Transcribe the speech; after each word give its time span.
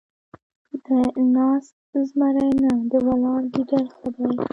ـ 0.43 0.83
د 0.83 0.87
ناست 1.35 1.75
زمري 2.09 2.49
نه، 2.63 2.73
ولاړ 3.05 3.41
ګيدړ 3.53 3.85
ښه 3.95 4.07
دی. 4.15 4.27